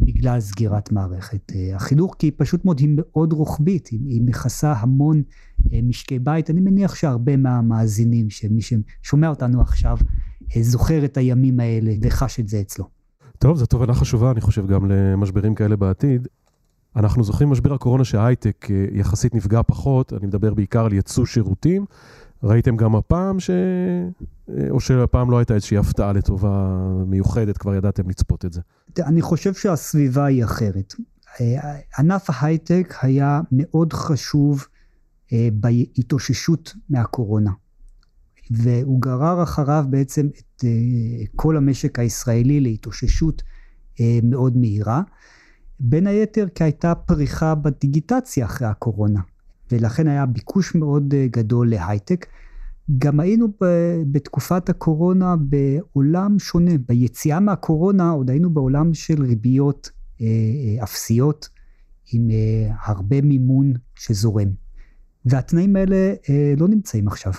[0.00, 4.72] בגלל סגירת מערכת אה, החינוך, כי היא פשוט מאוד היא מאוד רוחבית, היא, היא מכסה
[4.72, 5.22] המון
[5.72, 6.50] אה, משקי בית.
[6.50, 9.96] אני מניח שהרבה מהמאזינים, שמי ששומע אותנו עכשיו,
[10.56, 12.84] אה, זוכר את הימים האלה וחש את זה אצלו.
[13.38, 16.28] טוב, זו תובנה חשובה, אני חושב, גם למשברים כאלה בעתיד.
[16.96, 21.84] אנחנו זוכרים משבר הקורונה שההייטק יחסית נפגע פחות, אני מדבר בעיקר על יצוא שירותים.
[22.42, 23.50] ראיתם גם הפעם ש...
[24.70, 28.60] או שהפעם לא הייתה איזושהי הפתעה לטובה מיוחדת, כבר ידעתם לצפות את זה?
[28.98, 30.94] אני חושב שהסביבה היא אחרת.
[31.98, 34.66] ענף ההייטק היה מאוד חשוב
[35.32, 37.50] אה, בהתאוששות מהקורונה.
[38.50, 40.70] והוא גרר אחריו בעצם את אה,
[41.36, 43.42] כל המשק הישראלי להתאוששות
[44.00, 45.02] אה, מאוד מהירה.
[45.80, 49.20] בין היתר כי הייתה פריחה בדיגיטציה אחרי הקורונה.
[49.72, 52.26] ולכן היה ביקוש מאוד אה, גדול להייטק.
[52.98, 53.48] גם היינו
[54.10, 56.70] בתקופת הקורונה בעולם שונה.
[56.88, 61.48] ביציאה מהקורונה עוד היינו בעולם של ריביות אה, אה, אפסיות,
[62.12, 62.28] עם
[62.84, 64.48] הרבה מימון שזורם.
[65.24, 66.14] והתנאים האלה
[66.56, 67.32] לא נמצאים עכשיו.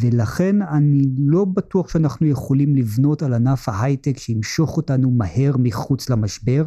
[0.00, 6.64] ולכן אני לא בטוח שאנחנו יכולים לבנות על ענף ההייטק שימשוך אותנו מהר מחוץ למשבר.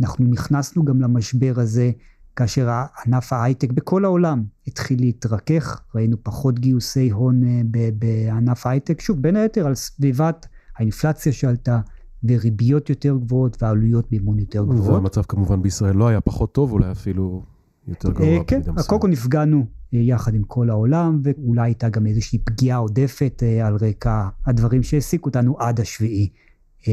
[0.00, 1.90] אנחנו נכנסנו גם למשבר הזה
[2.36, 2.68] כאשר
[3.06, 7.60] ענף ההייטק בכל העולם התחיל להתרכך, ראינו פחות גיוסי הון אה,
[7.94, 11.80] בענף ההייטק, שוב, בין היתר על סביבת האינפלציה שעלתה.
[12.24, 14.94] וריביות יותר גבוהות ועלויות מימון יותר גבוהות.
[14.94, 17.42] והמצב כמובן בישראל לא היה פחות טוב, אולי אפילו
[17.88, 18.44] יותר אה, גרוע.
[18.46, 23.42] כן, קודם כל נפגענו אה, יחד עם כל העולם, ואולי הייתה גם איזושהי פגיעה עודפת
[23.64, 26.28] על רקע הדברים שהעסיקו אותנו עד השביעי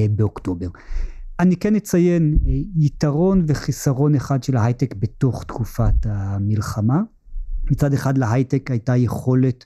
[0.09, 0.67] באוקטובר.
[1.39, 7.01] אני כן אציין אה, יתרון וחיסרון אחד של ההייטק בתוך תקופת המלחמה.
[7.71, 9.65] מצד אחד להייטק הייתה יכולת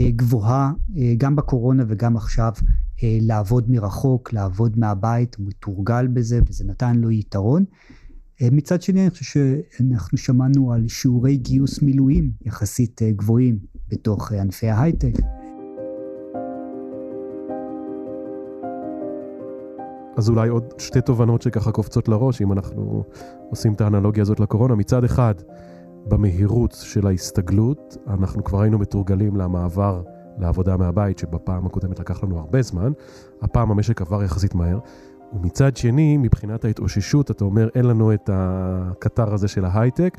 [0.00, 2.52] אה, גבוהה אה, גם בקורונה וגם עכשיו
[3.04, 7.64] לעבוד מרחוק, לעבוד מהבית, הוא מתורגל בזה וזה נתן לו יתרון.
[8.42, 13.58] מצד שני אני חושב שאנחנו שמענו על שיעורי גיוס מילואים יחסית גבוהים
[13.88, 15.12] בתוך ענפי ההייטק.
[20.16, 23.04] אז אולי עוד שתי תובנות שככה קופצות לראש, אם אנחנו
[23.50, 24.74] עושים את האנלוגיה הזאת לקורונה.
[24.74, 25.34] מצד אחד,
[26.08, 30.02] במהירות של ההסתגלות, אנחנו כבר היינו מתורגלים למעבר
[30.38, 32.92] לעבודה מהבית, שבפעם הקודמת לקח לנו הרבה זמן,
[33.42, 34.78] הפעם המשק עבר יחסית מהר.
[35.32, 40.18] ומצד שני, מבחינת ההתאוששות, אתה אומר, אין לנו את הקטר הזה של ההייטק,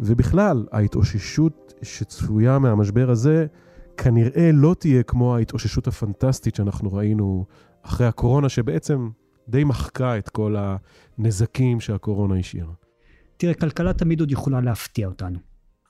[0.00, 3.46] ובכלל, ההתאוששות שצפויה מהמשבר הזה,
[3.96, 7.44] כנראה לא תהיה כמו ההתאוששות הפנטסטית שאנחנו ראינו
[7.82, 9.08] אחרי הקורונה, שבעצם
[9.48, 10.56] די מחקה את כל
[11.18, 12.72] הנזקים שהקורונה השאירה.
[13.36, 15.38] תראה, כלכלה תמיד עוד יכולה להפתיע אותנו,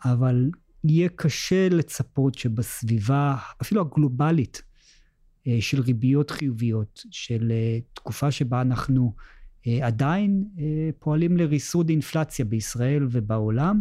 [0.04, 0.50] אבל
[0.84, 4.62] יהיה קשה לצפות שבסביבה, אפילו הגלובלית,
[5.46, 9.14] אה, של ריביות חיוביות, של אה, תקופה שבה אנחנו
[9.66, 10.44] אה, עדיין
[10.98, 13.80] פועלים לריסוד אינפלציה בישראל ובעולם,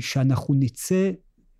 [0.00, 1.10] שאנחנו נצא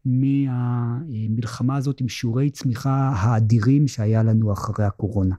[0.04, 5.34] מהמלחמה הזאת עם שיעורי צמיחה האדירים שהיה לנו אחרי הקורונה.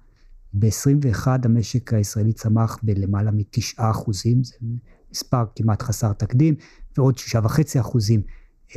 [0.59, 4.55] ב-21 המשק הישראלי צמח בלמעלה מ-9 אחוזים, זה
[5.11, 6.55] מספר כמעט חסר תקדים,
[6.97, 8.21] ועוד 6.5 אחוזים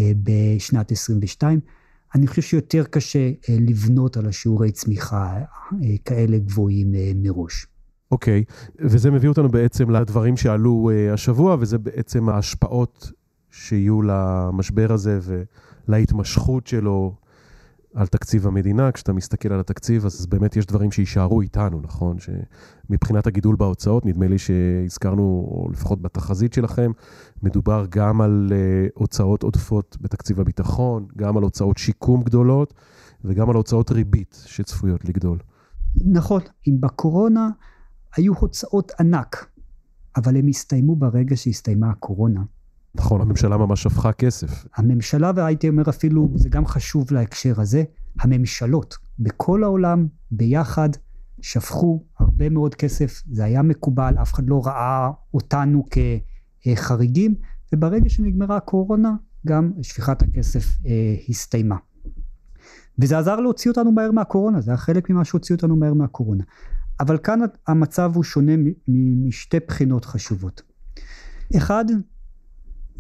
[0.01, 1.61] בשנת 22.
[2.15, 7.67] אני חושב שיותר קשה אה, לבנות על השיעורי צמיחה אה, כאלה גבוהים אה, מראש.
[8.11, 8.73] אוקיי, okay.
[8.79, 13.13] וזה מביא אותנו בעצם לדברים שעלו השבוע, וזה בעצם ההשפעות
[13.51, 15.21] שיהיו למשבר הזה
[15.89, 17.15] ולהתמשכות שלו
[17.95, 18.93] על תקציב המדינה.
[18.93, 22.17] כשאתה מסתכל על התקציב, אז באמת יש דברים שיישארו איתנו, נכון?
[22.19, 26.93] שמבחינת הגידול בהוצאות, נדמה לי שהזכרנו, או לפחות בתחזית שלכם,
[27.43, 32.75] מדובר גם על uh, הוצאות עודפות בתקציב הביטחון, גם על הוצאות שיקום גדולות,
[33.25, 35.39] וגם על הוצאות ריבית שצפויות לגדול.
[36.05, 37.51] נכון, אם בקורונה
[38.17, 39.47] היו הוצאות ענק,
[40.17, 42.41] אבל הם הסתיימו ברגע שהסתיימה הקורונה.
[42.95, 44.67] נכון, הממשלה ממש שפכה כסף.
[44.77, 47.85] הממשלה, והייתי אומר אפילו, זה גם חשוב להקשר הזה,
[48.21, 50.89] הממשלות בכל העולם ביחד
[51.41, 55.85] שפכו הרבה מאוד כסף, זה היה מקובל, אף אחד לא ראה אותנו
[56.65, 57.35] כחריגים,
[57.73, 59.13] וברגע שנגמרה הקורונה,
[59.47, 61.77] גם שפיכת הכסף אה, הסתיימה.
[62.99, 66.45] וזה עזר להוציא אותנו מהר מהקורונה, זה היה חלק ממה שהוציא אותנו מהר מהקורונה.
[67.01, 68.53] אבל כאן המצב הוא שונה
[69.27, 70.63] משתי בחינות חשובות.
[71.57, 71.85] אחד,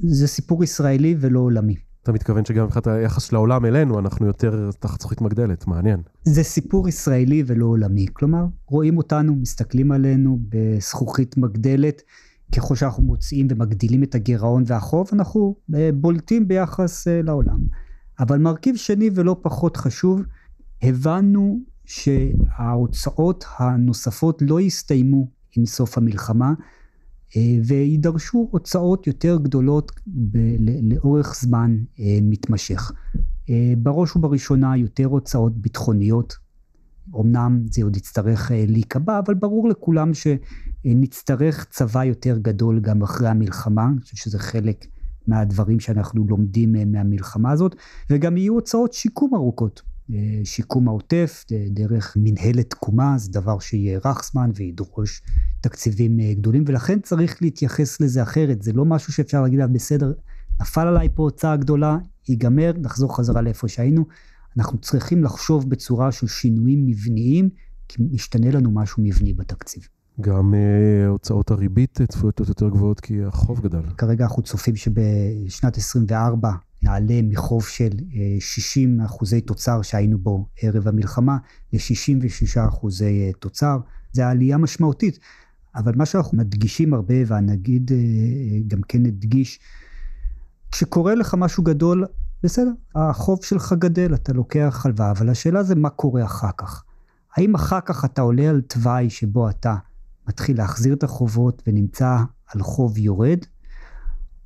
[0.03, 1.75] זה סיפור ישראלי ולא עולמי.
[2.03, 6.01] אתה מתכוון שגם מבחינת היחס לעולם אלינו, אנחנו יותר תחת זכוכית מגדלת, מעניין.
[6.25, 8.07] זה סיפור ישראלי ולא עולמי.
[8.13, 12.03] כלומר, רואים אותנו, מסתכלים עלינו בזכוכית מגדלת.
[12.57, 17.59] ככל שאנחנו מוצאים ומגדילים את הגירעון והחוב, אנחנו אה, בולטים ביחס אה, לעולם.
[18.21, 20.23] אבל מרכיב שני ולא פחות חשוב,
[20.83, 26.53] הבנו שההוצאות הנוספות לא יסתיימו עם סוף המלחמה,
[27.65, 32.93] ויידרשו הוצאות יותר גדולות ב- לאורך זמן אה, מתמשך.
[33.51, 36.37] אה, בראש ובראשונה יותר הוצאות ביטחוניות,
[37.21, 43.87] אמנם זה עוד יצטרך להיקבע, אבל ברור לכולם שנצטרך צבא יותר גדול גם אחרי המלחמה,
[43.87, 44.87] אני חושב שזה חלק
[45.27, 47.77] מהדברים שאנחנו לומדים מהמלחמה הזאת,
[48.11, 49.83] וגם יהיו הוצאות שיקום ארוכות.
[50.45, 55.23] שיקום העוטף דרך מנהלת תקומה, זה דבר שיארך זמן וידרוש
[55.61, 60.13] תקציבים אה, גדולים, ולכן צריך להתייחס לזה אחרת, זה לא משהו שאפשר להגיד עליו בסדר,
[60.61, 64.05] נפל עליי פה הוצאה גדולה, ייגמר, נחזור חזרה לאיפה שהיינו.
[64.57, 67.49] אנחנו צריכים לחשוב בצורה של שינויים מבניים,
[67.89, 69.89] כי משתנה לנו משהו מבני בתקציב.
[70.21, 73.83] גם uh, הוצאות הריבית צפויות להיות יותר גבוהות כי החוב גדל.
[73.97, 76.51] כרגע אנחנו צופים שבשנת 24
[76.83, 77.91] נעלה מחוב של
[78.41, 81.37] 60 אה, אחוזי תוצר שהיינו בו ערב המלחמה
[81.73, 83.79] ל-66 אחוזי תוצר.
[84.13, 85.19] זו עלייה משמעותית.
[85.75, 87.99] אבל מה שאנחנו מדגישים הרבה, והנגיד אה,
[88.67, 89.61] גם כן הדגיש,
[90.73, 92.07] כשקורה לך משהו גדול,
[92.43, 96.85] בסדר, החוב שלך גדל, אתה לוקח הלוואה, אבל השאלה זה מה קורה אחר כך.
[97.37, 99.77] האם אחר כך אתה עולה על תוואי שבו אתה
[100.29, 103.39] מתחיל להחזיר את החובות ונמצא על חוב יורד,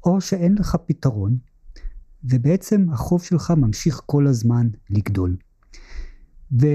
[0.05, 1.37] או שאין לך פתרון,
[2.25, 5.37] ובעצם החוב שלך ממשיך כל הזמן לגדול.
[6.61, 6.67] ו...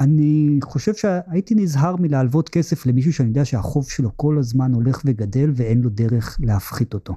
[0.00, 5.50] אני חושב שהייתי נזהר מלהלוות כסף למישהו שאני יודע שהחוב שלו כל הזמן הולך וגדל
[5.54, 7.14] ואין לו דרך להפחית אותו.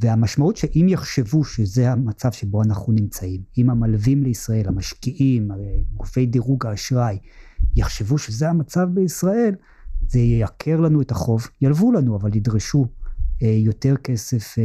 [0.00, 5.50] והמשמעות שאם יחשבו שזה המצב שבו אנחנו נמצאים, אם המלווים לישראל, המשקיעים,
[5.94, 7.18] גופי דירוג האשראי,
[7.76, 9.54] יחשבו שזה המצב בישראל,
[10.08, 12.86] זה ייקר לנו את החוב, ילוו לנו, אבל ידרשו
[13.40, 14.62] יותר כסף אה,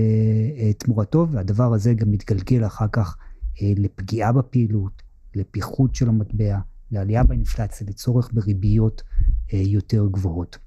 [0.57, 3.17] אה, תמורתו, והדבר הזה גם מתגלגל אחר כך
[3.61, 5.01] אה, לפגיעה בפעילות,
[5.35, 6.57] לפיחות של המטבע,
[6.91, 9.01] לעלייה באינפלציה, לצורך בריביות
[9.53, 10.57] אה, יותר גבוהות.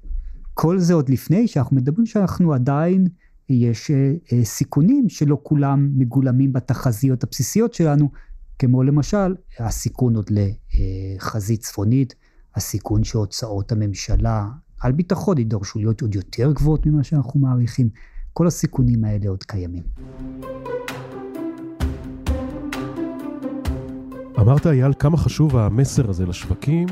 [0.55, 3.09] כל זה עוד לפני שאנחנו מדברים שאנחנו עדיין,
[3.49, 8.11] יש אה, אה, סיכונים שלא כולם מגולמים בתחזיות הבסיסיות שלנו,
[8.59, 12.14] כמו למשל הסיכון עוד לחזית צפונית,
[12.55, 14.49] הסיכון שהוצאות הממשלה
[14.85, 17.88] על ביטחון יידרשו להיות עוד יותר גבוהות ממה שאנחנו מעריכים.
[18.33, 19.83] כל הסיכונים האלה עוד קיימים.
[24.40, 26.87] אמרת אייל כמה חשוב המסר הזה לשווקים,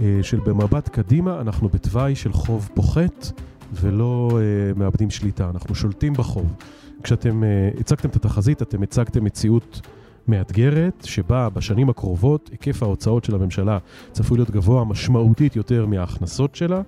[0.00, 3.26] אה, של במבט קדימה אנחנו בתוואי של חוב פוחת
[3.72, 6.54] ולא אה, מאבדים שליטה, אנחנו שולטים בחוב.
[7.02, 9.80] כשאתם אה, הצגתם את התחזית, אתם הצגתם מציאות
[10.28, 13.78] מאתגרת, שבה בשנים הקרובות היקף ההוצאות של הממשלה
[14.12, 16.82] צפוי להיות גבוה משמעותית יותר מההכנסות שלה.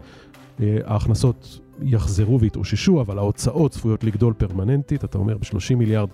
[0.85, 6.09] ההכנסות יחזרו ויתאוששו, אבל ההוצאות צפויות לגדול פרמננטית, אתה אומר ב-30 מיליארד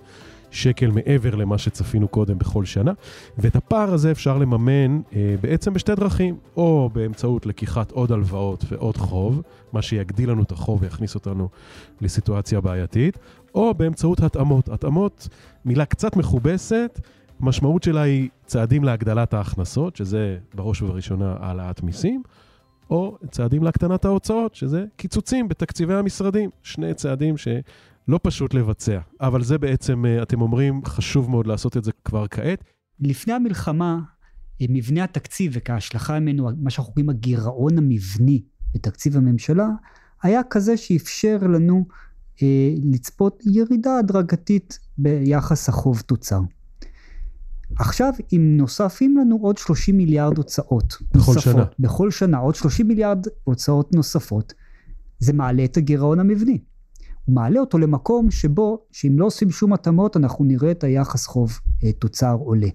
[0.51, 2.91] שקל מעבר למה שצפינו קודם בכל שנה,
[3.37, 8.97] ואת הפער הזה אפשר לממן אה, בעצם בשתי דרכים, או באמצעות לקיחת עוד הלוואות ועוד
[8.97, 9.41] חוב,
[9.73, 11.49] מה שיגדיל לנו את החוב ויכניס אותנו
[12.01, 13.17] לסיטואציה בעייתית,
[13.57, 14.69] או באמצעות התאמות.
[14.69, 15.27] התאמות,
[15.65, 16.99] מילה קצת מכובסת,
[17.39, 22.23] המשמעות שלה היא צעדים להגדלת ההכנסות, שזה בראש ובראשונה העלאת מיסים,
[22.89, 26.49] או צעדים להקטנת ההוצאות, שזה קיצוצים בתקציבי המשרדים.
[26.63, 27.47] שני צעדים ש...
[28.07, 32.25] לא פשוט לבצע, אבל זה בעצם, אה, אתם אומרים, חשוב מאוד לעשות את זה כבר
[32.27, 32.63] כעת.
[32.99, 33.99] לפני המלחמה,
[34.61, 38.41] אה, מבנה התקציב וכהשלכה ממנו, מה שאנחנו קוראים הגירעון המבני
[38.73, 39.67] בתקציב הממשלה,
[40.23, 41.85] היה כזה שאפשר לנו
[42.83, 46.39] לצפות ירידה הדרגתית ביחס החוב תוצר.
[47.75, 51.65] עכשיו אם נוספים לנו עוד 30 מיליארד הוצאות בכל נוספות, שנה.
[51.79, 54.53] בכל שנה עוד 30 מיליארד הוצאות נוספות,
[55.19, 56.59] זה מעלה את הגירעון המבני.
[57.25, 61.59] הוא מעלה אותו למקום שבו, שאם לא עושים שום התאמות, אנחנו נראה את היחס חוב
[61.83, 62.67] אה, תוצר עולה.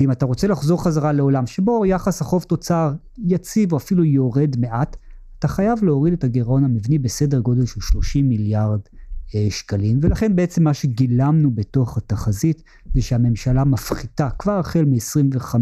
[0.00, 4.96] ואם אתה רוצה לחזור חזרה לעולם שבו יחס החוב תוצר יציב או אפילו יורד מעט,
[5.38, 9.01] אתה חייב להוריד את הגירעון המבני בסדר גודל של 30 מיליארד אה,
[9.50, 12.62] שקלים, ולכן בעצם מה שגילמנו בתוך התחזית
[12.94, 15.54] זה שהממשלה מפחיתה כבר החל מ-25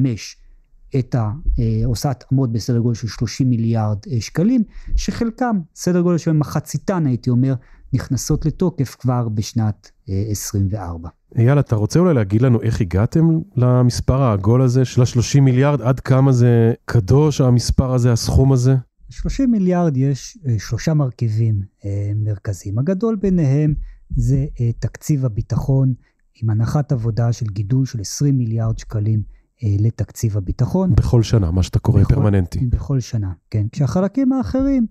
[0.98, 1.30] את ה...
[1.58, 4.62] אה, עושה התאמות בסדר גודל של 30 מיליארד אה, שקלים,
[4.96, 7.54] שחלקם, סדר גודל של מחציתן הייתי אומר,
[7.92, 11.08] נכנסות לתוקף כבר בשנת 24.
[11.08, 15.82] אה, אייל, אתה רוצה אולי להגיד לנו איך הגעתם למספר העגול הזה של ה-30 מיליארד?
[15.82, 18.76] עד כמה זה קדוש המספר הזה, הסכום הזה?
[19.10, 22.78] 30 מיליארד יש אה, שלושה מרכיבים אה, מרכזיים.
[22.78, 23.74] הגדול ביניהם
[24.16, 24.46] זה
[24.78, 25.94] תקציב הביטחון
[26.42, 29.22] עם הנחת עבודה של גידול של 20 מיליארד שקלים
[29.62, 30.94] לתקציב הביטחון.
[30.94, 32.66] בכל שנה, מה שאתה קורא בכל, פרמננטי.
[32.66, 33.66] בכל שנה, כן.
[33.72, 34.86] כשהחלקים האחרים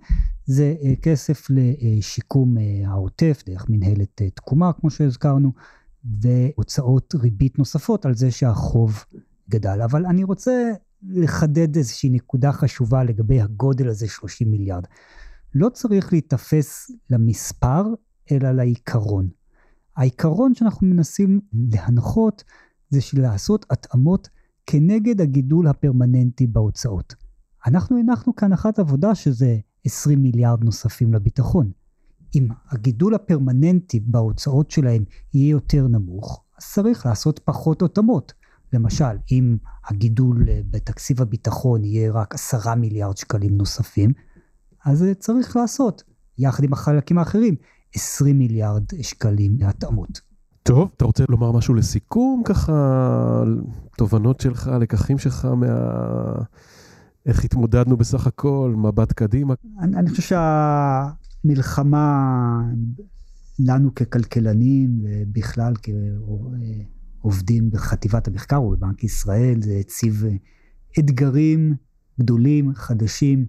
[0.46, 5.52] זה אה, כסף לשיקום אה, העוטף דרך מנהלת אה, תקומה, כמו שהזכרנו,
[6.22, 9.04] והוצאות ריבית נוספות על זה שהחוב
[9.50, 9.82] גדל.
[9.82, 10.72] אבל אני רוצה
[11.04, 14.84] לחדד איזושהי נקודה חשובה לגבי הגודל הזה, 30 מיליארד.
[15.56, 17.84] לא צריך להיתפס למספר,
[18.32, 19.30] אלא לעיקרון.
[19.96, 22.44] העיקרון שאנחנו מנסים להנחות
[22.90, 24.30] זה של לעשות התאמות
[24.66, 27.16] כנגד הגידול הפרמננטי בהוצאות.
[27.68, 31.72] אנחנו הנחנו כהנחת עבודה שזה 20 מיליארד נוספים לביטחון.
[32.36, 38.34] אם הגידול הפרמננטי בהוצאות שלהם יהיה יותר נמוך, אז צריך לעשות פחות התאמות.
[38.74, 39.58] למשל, אם
[39.90, 44.12] הגידול בתקציב הביטחון יהיה רק 10 מיליארד שקלים נוספים,
[44.86, 46.04] אז צריך לעשות,
[46.38, 47.56] יחד עם החלקים האחרים,
[47.96, 50.22] 20 מיליארד שקלים להתאמות.
[50.64, 53.44] טוב, אתה רוצה לומר משהו לסיכום, ככה,
[53.98, 55.66] תובנות שלך, לקחים שלך מה...
[57.26, 59.54] איך התמודדנו בסך הכל, מבט קדימה?
[59.80, 60.36] אני, אני חושב
[61.44, 62.62] שהמלחמה
[63.60, 65.74] לנו ככלכלנים, ובכלל
[67.22, 70.26] כעובדים בחטיבת המחקר או בבנק ישראל, זה הציב
[71.00, 71.76] אתגרים
[72.20, 73.46] גדולים, חדשים,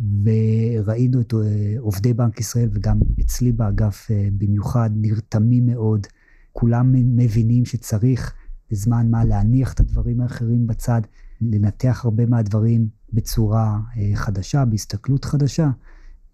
[0.00, 1.34] וראינו את
[1.78, 6.06] עובדי בנק ישראל, וגם אצלי באגף במיוחד, נרתמים מאוד.
[6.52, 8.34] כולם מבינים שצריך
[8.70, 11.00] בזמן מה להניח את הדברים האחרים בצד,
[11.40, 15.70] לנתח הרבה מהדברים בצורה אה, חדשה, בהסתכלות חדשה.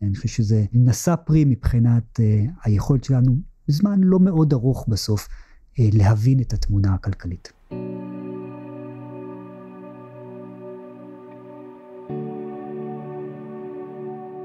[0.02, 3.36] אני חושב שזה נשא פרי מבחינת אה, היכולת שלנו,
[3.68, 5.34] בזמן לא מאוד ארוך בסוף, אה,
[5.78, 7.52] להבין את התמונה הכלכלית.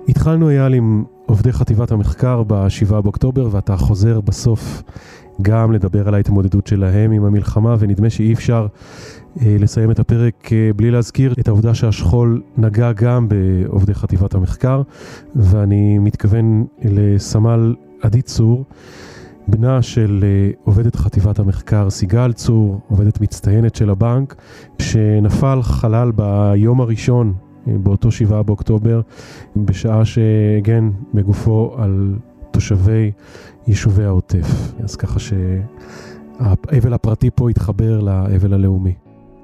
[0.10, 4.84] התחלנו אייל עם עובדי חטיבת המחקר ב-7 באוקטובר ואתה חוזר בסוף
[5.42, 8.68] גם לדבר על ההתמודדות שלהם עם המלחמה ונדמה שאי אפשר
[9.42, 14.82] אה, לסיים את הפרק אה, בלי להזכיר את העובדה שהשכול נגע גם בעובדי חטיבת המחקר
[15.36, 18.66] ואני מתכוון לסמל עדי צור
[19.48, 24.36] בנה של אה, עובדת חטיבת המחקר סיגל צור, עובדת מצטיינת של הבנק,
[24.82, 27.34] שנפל חלל ביום הראשון
[27.66, 29.02] באותו שבעה באוקטובר,
[29.56, 32.16] בשעה שהגן בגופו על
[32.52, 33.12] תושבי
[33.68, 34.74] יישובי העוטף.
[34.84, 38.94] אז ככה שהאבל הפרטי פה התחבר לאבל הלאומי.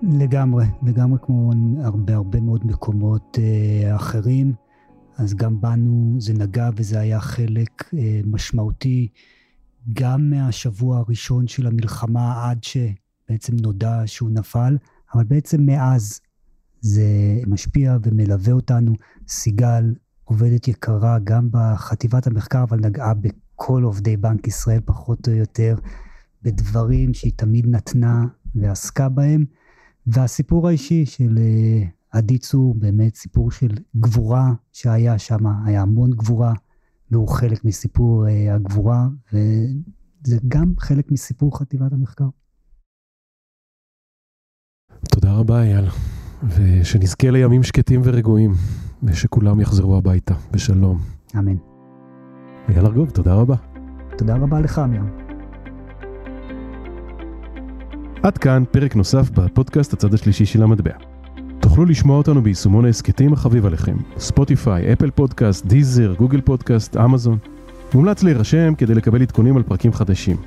[0.02, 1.52] לגמרי, לגמרי כמו
[1.84, 4.54] הרבה הרבה מאוד מקומות אה, אחרים.
[5.18, 9.08] אז גם בנו זה נגע וזה היה חלק אה, משמעותי
[9.94, 14.78] גם מהשבוע הראשון של המלחמה עד שבעצם נודע שהוא נפל,
[15.14, 16.20] אבל בעצם מאז
[16.82, 17.04] זה
[17.48, 18.94] משפיע ומלווה אותנו.
[19.28, 25.76] סיגל עובדת יקרה גם בחטיבת המחקר, אבל נגעה בכל עובדי בנק ישראל פחות או יותר,
[26.42, 28.26] בדברים שהיא תמיד נתנה
[28.56, 29.46] ועסקה בהם.
[30.08, 36.54] והסיפור האישי של אה, עדי צור, באמת סיפור של גבורה שהיה שם, היה המון גבורה,
[37.12, 42.28] והוא חלק מסיפור אה, הגבורה, וזה גם חלק מסיפור חטיבת המחקר.
[45.10, 45.86] תודה רבה אייל,
[46.44, 48.52] ושנזכה לימים שקטים ורגועים,
[49.04, 50.98] ושכולם יחזרו הביתה בשלום.
[51.38, 51.58] אמן.
[52.70, 53.56] אייל ארגוב, תודה רבה.
[54.18, 55.24] תודה רבה לך, אמירם.
[58.24, 61.13] עד כאן פרק נוסף בפודקאסט הצד השלישי של המטבע.
[61.74, 67.38] תוכלו לשמוע אותנו ביישומון ההסכתים החביב עליכם, Spotify, Apple Podcast, Deezer, Google Podcast, Amazon.
[67.94, 70.38] מומלץ להירשם כדי לקבל עדכונים על פרקים חדשים.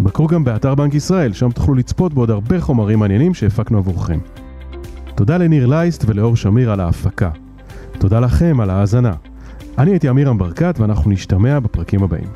[0.00, 4.18] בקרו גם באתר בנק ישראל, שם תוכלו לצפות בעוד הרבה חומרים מעניינים שהפקנו עבורכם.
[5.14, 7.30] תודה לניר לייסט ולאור שמיר על ההפקה.
[7.98, 9.12] תודה לכם על ההאזנה.
[9.78, 12.28] אני הייתי אמירם ברקת ואנחנו נשתמע בפרקים הבאים.